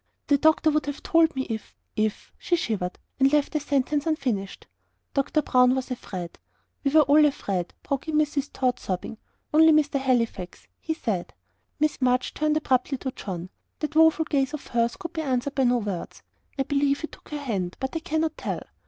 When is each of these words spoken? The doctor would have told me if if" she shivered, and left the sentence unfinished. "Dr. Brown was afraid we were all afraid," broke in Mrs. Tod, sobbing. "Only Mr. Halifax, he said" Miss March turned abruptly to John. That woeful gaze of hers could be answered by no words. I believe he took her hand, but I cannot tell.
The 0.25 0.37
doctor 0.39 0.71
would 0.71 0.87
have 0.87 1.03
told 1.03 1.35
me 1.35 1.43
if 1.43 1.75
if" 1.95 2.31
she 2.39 2.55
shivered, 2.55 2.97
and 3.19 3.31
left 3.31 3.51
the 3.53 3.59
sentence 3.59 4.07
unfinished. 4.07 4.65
"Dr. 5.13 5.43
Brown 5.43 5.75
was 5.75 5.91
afraid 5.91 6.39
we 6.83 6.89
were 6.89 7.03
all 7.03 7.23
afraid," 7.23 7.75
broke 7.83 8.07
in 8.07 8.15
Mrs. 8.15 8.49
Tod, 8.51 8.79
sobbing. 8.79 9.19
"Only 9.53 9.71
Mr. 9.71 9.99
Halifax, 9.99 10.67
he 10.79 10.95
said" 10.95 11.35
Miss 11.79 12.01
March 12.01 12.33
turned 12.33 12.57
abruptly 12.57 12.97
to 12.97 13.11
John. 13.11 13.51
That 13.77 13.93
woeful 13.95 14.25
gaze 14.25 14.55
of 14.55 14.65
hers 14.65 14.97
could 14.97 15.13
be 15.13 15.21
answered 15.21 15.53
by 15.53 15.65
no 15.65 15.77
words. 15.77 16.23
I 16.57 16.63
believe 16.63 17.01
he 17.01 17.05
took 17.07 17.29
her 17.29 17.37
hand, 17.37 17.77
but 17.79 17.95
I 17.95 17.99
cannot 17.99 18.35
tell. 18.39 18.63